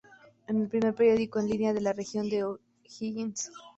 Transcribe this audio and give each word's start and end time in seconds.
Es 0.47 0.55
el 0.55 0.67
primer 0.67 0.95
periódico 0.95 1.37
en 1.39 1.47
línea 1.47 1.73
de 1.73 1.81
la 1.81 1.93
Región 1.93 2.27
de 2.27 2.43
O'Higgins. 2.43 3.51